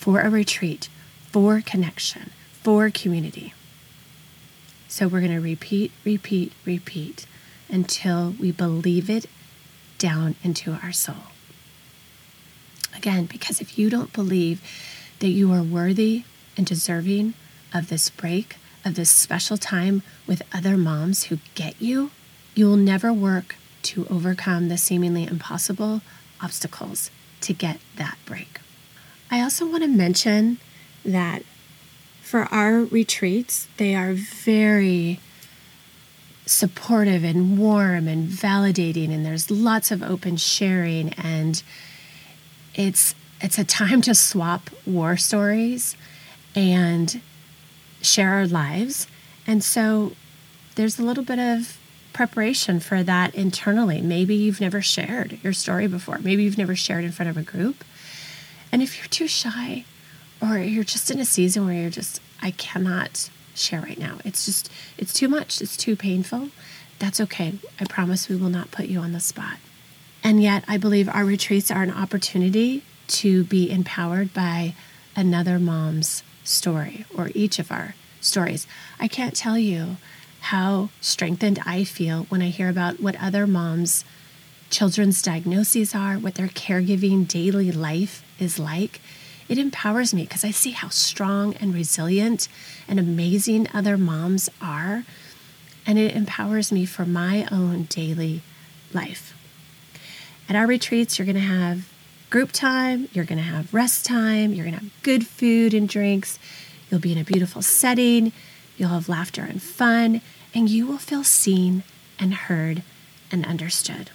for 0.02 0.20
a 0.20 0.28
retreat, 0.28 0.88
for 1.30 1.60
connection, 1.60 2.32
for 2.60 2.90
community. 2.90 3.54
So 4.88 5.06
we're 5.06 5.20
going 5.20 5.30
to 5.30 5.38
repeat, 5.38 5.92
repeat, 6.04 6.52
repeat 6.64 7.24
until 7.68 8.34
we 8.40 8.50
believe 8.50 9.08
it 9.08 9.26
down 9.98 10.34
into 10.42 10.72
our 10.82 10.90
soul. 10.90 11.30
Again, 12.96 13.26
because 13.26 13.60
if 13.60 13.78
you 13.78 13.88
don't 13.88 14.12
believe 14.12 14.60
that 15.20 15.28
you 15.28 15.52
are 15.52 15.62
worthy 15.62 16.24
and 16.56 16.66
deserving 16.66 17.34
of 17.72 17.88
this 17.88 18.10
break, 18.10 18.56
of 18.84 18.96
this 18.96 19.08
special 19.08 19.56
time 19.56 20.02
with 20.26 20.42
other 20.52 20.76
moms 20.76 21.24
who 21.24 21.38
get 21.54 21.80
you, 21.80 22.10
you 22.56 22.66
will 22.66 22.76
never 22.76 23.12
work 23.12 23.54
to 23.82 24.08
overcome 24.10 24.68
the 24.68 24.76
seemingly 24.76 25.28
impossible 25.28 26.00
obstacles 26.42 27.12
to 27.42 27.52
get 27.52 27.78
that 27.94 28.18
break. 28.26 28.58
I 29.32 29.40
also 29.40 29.64
want 29.64 29.82
to 29.82 29.88
mention 29.88 30.58
that 31.06 31.42
for 32.20 32.42
our 32.52 32.80
retreats, 32.80 33.66
they 33.78 33.94
are 33.94 34.12
very 34.12 35.20
supportive 36.44 37.24
and 37.24 37.58
warm 37.58 38.08
and 38.08 38.28
validating 38.28 39.10
and 39.10 39.24
there's 39.24 39.50
lots 39.50 39.90
of 39.90 40.02
open 40.02 40.36
sharing 40.36 41.14
and 41.14 41.62
it's 42.74 43.14
it's 43.40 43.58
a 43.58 43.64
time 43.64 44.02
to 44.02 44.14
swap 44.14 44.68
war 44.84 45.16
stories 45.16 45.96
and 46.54 47.22
share 48.02 48.34
our 48.34 48.46
lives. 48.46 49.06
And 49.46 49.64
so 49.64 50.12
there's 50.74 50.98
a 50.98 51.02
little 51.02 51.24
bit 51.24 51.38
of 51.38 51.78
preparation 52.12 52.80
for 52.80 53.02
that 53.02 53.34
internally. 53.34 54.02
Maybe 54.02 54.34
you've 54.34 54.60
never 54.60 54.82
shared 54.82 55.38
your 55.42 55.54
story 55.54 55.86
before. 55.86 56.18
Maybe 56.18 56.42
you've 56.42 56.58
never 56.58 56.76
shared 56.76 57.04
in 57.04 57.12
front 57.12 57.30
of 57.30 57.38
a 57.38 57.42
group. 57.42 57.82
And 58.72 58.82
if 58.82 58.98
you're 58.98 59.06
too 59.06 59.28
shy 59.28 59.84
or 60.40 60.58
you're 60.58 60.82
just 60.82 61.10
in 61.10 61.20
a 61.20 61.24
season 61.24 61.66
where 61.66 61.74
you're 61.74 61.90
just, 61.90 62.20
I 62.40 62.50
cannot 62.52 63.30
share 63.54 63.82
right 63.82 63.98
now, 63.98 64.18
it's 64.24 64.46
just, 64.46 64.72
it's 64.98 65.12
too 65.12 65.28
much, 65.28 65.60
it's 65.60 65.76
too 65.76 65.94
painful, 65.94 66.48
that's 66.98 67.20
okay. 67.20 67.54
I 67.78 67.84
promise 67.84 68.28
we 68.28 68.36
will 68.36 68.48
not 68.48 68.70
put 68.70 68.86
you 68.86 68.98
on 68.98 69.12
the 69.12 69.20
spot. 69.20 69.58
And 70.24 70.42
yet, 70.42 70.64
I 70.66 70.78
believe 70.78 71.08
our 71.08 71.24
retreats 71.24 71.70
are 71.70 71.82
an 71.82 71.90
opportunity 71.90 72.82
to 73.08 73.44
be 73.44 73.70
empowered 73.70 74.32
by 74.32 74.74
another 75.14 75.58
mom's 75.58 76.22
story 76.44 77.04
or 77.14 77.30
each 77.34 77.58
of 77.58 77.70
our 77.70 77.94
stories. 78.20 78.66
I 78.98 79.08
can't 79.08 79.34
tell 79.34 79.58
you 79.58 79.96
how 80.40 80.90
strengthened 81.00 81.60
I 81.66 81.84
feel 81.84 82.24
when 82.28 82.42
I 82.42 82.48
hear 82.48 82.68
about 82.68 83.00
what 83.00 83.20
other 83.20 83.46
moms' 83.46 84.04
children's 84.70 85.20
diagnoses 85.22 85.94
are, 85.94 86.14
what 86.14 86.36
their 86.36 86.48
caregiving 86.48 87.28
daily 87.28 87.70
life 87.70 88.24
is 88.42 88.58
like. 88.58 89.00
It 89.48 89.58
empowers 89.58 90.12
me 90.12 90.22
because 90.22 90.44
I 90.44 90.50
see 90.50 90.70
how 90.72 90.88
strong 90.88 91.54
and 91.54 91.74
resilient 91.74 92.48
and 92.88 92.98
amazing 92.98 93.68
other 93.72 93.96
moms 93.96 94.48
are. 94.60 95.04
And 95.86 95.98
it 95.98 96.14
empowers 96.14 96.70
me 96.70 96.86
for 96.86 97.04
my 97.04 97.46
own 97.50 97.84
daily 97.84 98.42
life. 98.92 99.34
At 100.48 100.56
our 100.56 100.66
retreats, 100.66 101.18
you're 101.18 101.26
going 101.26 101.34
to 101.36 101.40
have 101.40 101.88
group 102.30 102.52
time, 102.52 103.08
you're 103.12 103.24
going 103.24 103.38
to 103.38 103.44
have 103.44 103.74
rest 103.74 104.06
time, 104.06 104.52
you're 104.52 104.64
going 104.64 104.76
to 104.76 104.84
have 104.84 105.02
good 105.02 105.26
food 105.26 105.74
and 105.74 105.88
drinks, 105.88 106.38
you'll 106.90 107.00
be 107.00 107.12
in 107.12 107.18
a 107.18 107.24
beautiful 107.24 107.62
setting, 107.62 108.32
you'll 108.76 108.88
have 108.88 109.08
laughter 109.08 109.42
and 109.42 109.62
fun, 109.62 110.20
and 110.54 110.68
you 110.68 110.86
will 110.86 110.98
feel 110.98 111.24
seen 111.24 111.82
and 112.18 112.34
heard 112.34 112.82
and 113.30 113.44
understood. 113.44 114.10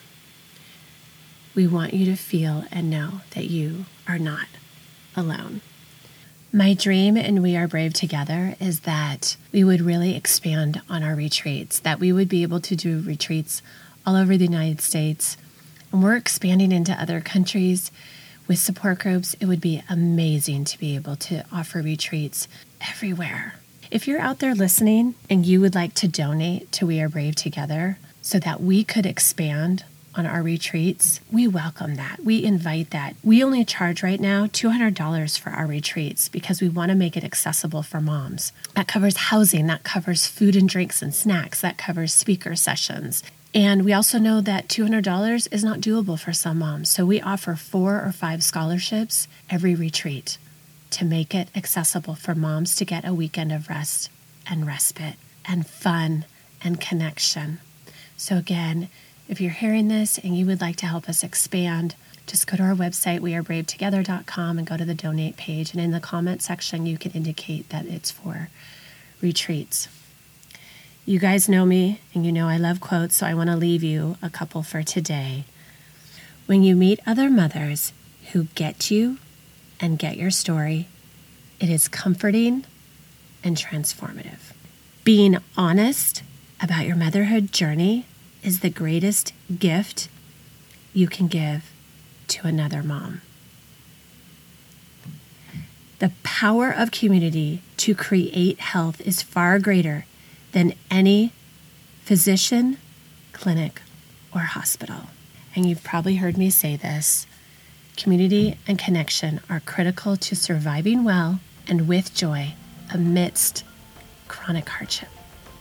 We 1.58 1.66
want 1.66 1.96
you 1.96 2.06
to 2.06 2.16
feel 2.16 2.66
and 2.72 2.88
know 2.88 3.22
that 3.32 3.46
you 3.46 3.86
are 4.08 4.20
not 4.20 4.46
alone. 5.16 5.62
My 6.54 6.76
dream 6.76 7.18
and 7.18 7.42
We 7.42 7.58
Are 7.58 7.68
Brave 7.68 7.96
Together 7.96 8.54
is 8.60 8.82
that 8.82 9.38
we 9.52 9.64
would 9.64 9.82
really 9.82 10.16
expand 10.16 10.84
on 10.88 11.02
our 11.02 11.16
retreats, 11.16 11.80
that 11.80 12.00
we 12.00 12.12
would 12.12 12.30
be 12.30 12.44
able 12.44 12.60
to 12.60 12.76
do 12.76 13.02
retreats 13.02 13.64
all 14.06 14.16
over 14.16 14.38
the 14.38 14.46
United 14.46 14.82
States 14.82 15.36
and 15.92 16.04
we're 16.04 16.16
expanding 16.16 16.72
into 16.72 16.94
other 16.94 17.22
countries 17.22 17.90
with 18.48 18.60
support 18.60 19.00
groups. 19.00 19.34
It 19.40 19.48
would 19.48 19.60
be 19.60 19.82
amazing 19.90 20.66
to 20.66 20.78
be 20.78 20.94
able 20.94 21.16
to 21.16 21.44
offer 21.52 21.82
retreats 21.82 22.48
everywhere. 22.88 23.56
If 23.90 24.08
you're 24.08 24.22
out 24.22 24.38
there 24.38 24.54
listening 24.54 25.16
and 25.28 25.44
you 25.44 25.60
would 25.62 25.74
like 25.74 25.96
to 25.96 26.08
donate 26.08 26.72
to 26.74 26.86
We 26.86 27.02
Are 27.02 27.10
Brave 27.10 27.34
Together 27.34 27.98
so 28.22 28.38
that 28.38 28.62
we 28.62 28.84
could 28.84 29.08
expand 29.08 29.86
on 30.18 30.26
our 30.26 30.42
retreats, 30.42 31.22
we 31.32 31.48
welcome 31.48 31.96
that. 31.96 32.24
We 32.24 32.44
invite 32.44 32.90
that. 32.90 33.16
We 33.24 33.44
only 33.44 33.64
charge 33.64 34.02
right 34.02 34.20
now 34.20 34.48
$200 34.48 35.40
for 35.40 35.52
our 35.52 35.68
retreats 35.68 36.28
because 36.28 36.60
we 36.60 36.68
want 36.68 36.90
to 36.90 36.96
make 36.96 37.16
it 37.16 37.24
accessible 37.24 37.84
for 37.84 38.02
moms. 38.02 38.52
That 38.76 38.88
covers 38.88 39.18
housing, 39.18 39.68
that 39.68 39.84
covers 39.84 40.26
food 40.26 40.56
and 40.56 40.68
drinks 40.68 41.02
and 41.02 41.14
snacks, 41.14 41.62
that 41.62 41.78
covers 41.78 42.14
speaker 42.14 42.56
sessions. 42.56 43.24
And 43.54 43.86
we 43.86 43.94
also 43.94 44.18
know 44.18 44.42
that 44.42 44.68
$200 44.68 45.48
is 45.52 45.64
not 45.64 45.80
doable 45.80 46.20
for 46.20 46.34
some 46.34 46.60
moms. 46.60 46.90
So 46.90 47.06
we 47.06 47.22
offer 47.22 47.56
four 47.56 48.02
or 48.02 48.12
five 48.12 48.44
scholarships 48.44 49.28
every 49.50 49.76
retreat 49.76 50.38
to 50.92 51.06
make 51.06 51.36
it 51.36 51.50
accessible 51.56 52.16
for 52.16 52.34
moms 52.34 52.76
to 52.76 52.86
get 52.86 53.08
a 53.08 53.14
weekend 53.14 53.52
of 53.52 53.70
rest 53.70 54.10
and 54.50 54.66
respite 54.66 55.16
and 55.46 55.68
fun 55.68 56.26
and 56.64 56.82
connection. 56.82 57.60
So, 58.16 58.36
again, 58.38 58.90
if 59.28 59.42
you're 59.42 59.52
hearing 59.52 59.88
this 59.88 60.18
and 60.18 60.38
you 60.38 60.46
would 60.46 60.62
like 60.62 60.78
to 60.78 60.86
help 60.86 61.10
us 61.10 61.24
expand, 61.24 61.96
just 62.26 62.48
go 62.48 62.58
to 62.58 62.64
our 62.64 62.76
website, 62.76 63.20
wearebravetogether.com, 63.20 64.58
and 64.58 64.68
go 64.68 64.78
to 64.78 64.86
the 64.86 64.94
donate 64.94 65.38
page. 65.38 65.74
And 65.74 65.82
in 65.82 65.92
the 65.92 66.00
comment 66.00 66.42
section, 66.42 66.86
you 66.86 66.98
can 66.98 67.12
indicate 67.12 67.70
that 67.70 67.86
it's 67.86 68.12
for 68.12 68.50
retreats. 69.22 69.88
You 71.06 71.20
guys 71.20 71.48
know 71.48 71.66
me, 71.66 72.02
and 72.14 72.26
you 72.26 72.32
know 72.32 72.50
I 72.50 72.58
love 72.58 72.82
quotes, 72.82 73.16
so 73.16 73.26
I 73.26 73.34
want 73.34 73.50
to 73.50 73.56
leave 73.56 73.84
you 73.84 74.18
a 74.22 74.30
couple 74.30 74.62
for 74.62 74.84
today. 74.84 75.46
When 76.46 76.64
you 76.64 76.76
meet 76.76 77.00
other 77.06 77.30
mothers 77.30 77.94
who 78.34 78.46
get 78.56 78.92
you 78.92 79.18
and 79.80 80.00
get 80.00 80.18
your 80.18 80.32
story, 80.32 80.88
it 81.60 81.70
is 81.70 81.88
comforting 81.88 82.66
and 83.44 83.56
transformative. 83.56 84.54
Being 85.04 85.38
honest 85.56 86.24
about 86.62 86.86
your 86.86 86.98
motherhood 86.98 87.54
journey 87.54 88.06
is 88.48 88.62
the 88.62 88.70
greatest 88.70 89.34
gift 89.60 90.08
you 90.94 91.06
can 91.06 91.28
give 91.28 91.70
to 92.30 92.48
another 92.48 92.82
mom. 92.82 93.22
The 96.00 96.14
power 96.24 96.72
of 96.72 96.92
community 96.92 97.62
to 97.76 97.94
create 97.94 98.62
health 98.62 99.02
is 99.02 99.22
far 99.22 99.60
greater 99.60 100.06
than 100.54 100.76
any 100.90 101.34
physician, 102.04 102.78
clinic, 103.34 103.82
or 104.34 104.42
hospital. 104.42 105.10
And 105.54 105.66
you've 105.66 105.84
probably 105.84 106.16
heard 106.16 106.38
me 106.38 106.50
say 106.50 106.78
this 106.78 107.28
community 107.98 108.58
and 108.66 108.80
connection 108.80 109.42
are 109.50 109.60
critical 109.60 110.16
to 110.16 110.36
surviving 110.38 111.04
well 111.04 111.42
and 111.68 111.86
with 111.90 112.16
joy 112.16 112.54
amidst 112.94 113.66
chronic 114.30 114.70
hardship. 114.70 115.10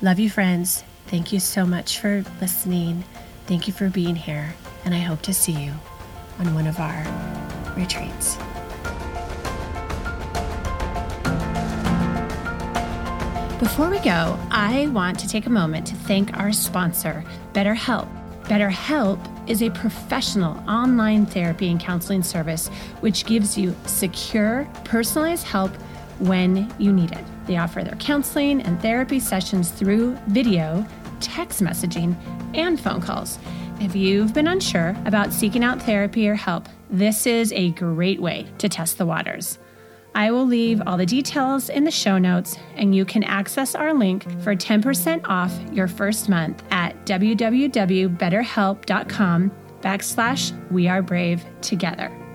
Love 0.01 0.21
you, 0.21 0.31
friends. 0.31 0.85
Thank 1.09 1.33
you 1.33 1.41
so 1.41 1.65
much 1.65 2.01
for 2.01 2.25
listening. 2.41 3.05
Thank 3.47 3.69
you 3.69 3.73
for 3.73 3.89
being 3.89 4.17
here. 4.17 4.55
And 4.85 4.95
I 4.95 4.99
hope 4.99 5.23
to 5.23 5.35
see 5.35 5.53
you 5.53 5.73
on 6.39 6.55
one 6.55 6.67
of 6.67 6.81
our 6.81 7.05
retreats. 7.77 8.37
Before 13.61 13.89
we 13.89 13.99
go, 14.01 14.39
I 14.51 14.89
want 14.93 15.19
to 15.21 15.29
take 15.29 15.47
a 15.47 15.51
moment 15.51 15.87
to 15.89 15.95
thank 15.95 16.37
our 16.37 16.53
sponsor, 16.53 17.25
BetterHelp. 17.53 18.09
BetterHelp 18.45 19.49
is 19.49 19.63
a 19.63 19.71
professional 19.71 20.57
online 20.69 21.25
therapy 21.25 21.71
and 21.71 21.81
counseling 21.81 22.23
service 22.23 22.69
which 23.01 23.27
gives 23.27 23.57
you 23.57 23.75
secure, 23.87 24.69
personalized 24.85 25.47
help 25.47 25.73
when 26.19 26.73
you 26.79 26.93
need 26.93 27.13
it. 27.13 27.25
They 27.47 27.57
offer 27.57 27.83
their 27.83 27.97
counseling 27.97 28.63
and 28.63 28.81
therapy 28.81 29.21
sessions 29.21 29.71
through 29.71 30.17
video, 30.29 30.87
text 31.21 31.63
messaging, 31.63 32.17
and 32.55 32.81
phone 32.81 33.01
calls. 33.01 33.39
If 33.81 33.95
you've 33.95 34.33
been 34.33 34.49
unsure 34.49 34.97
about 35.05 35.33
seeking 35.33 35.63
out 35.63 35.83
therapy 35.83 36.29
or 36.29 36.35
help, 36.35 36.69
this 36.89 37.27
is 37.27 37.53
a 37.53 37.73
great 37.73 38.21
way 38.21 38.47
to 38.59 38.69
test 38.69 38.99
the 38.99 39.07
waters. 39.07 39.59
I 40.15 40.31
will 40.31 40.47
leave 40.47 40.81
all 40.87 40.97
the 40.97 41.05
details 41.05 41.69
in 41.69 41.85
the 41.85 41.91
show 41.91 42.17
notes, 42.17 42.57
and 42.75 42.95
you 42.95 43.05
can 43.05 43.23
access 43.23 43.75
our 43.75 43.93
link 43.93 44.23
for 44.41 44.57
10% 44.57 45.29
off 45.29 45.53
your 45.73 45.89
first 45.89 46.31
month 46.31 46.63
at 46.71 47.05
www.betterhelp.com 47.05 49.53
backslash 49.83 50.71
we 50.71 50.89
are 50.89 51.03
brave 51.03 51.45
together. 51.61 52.26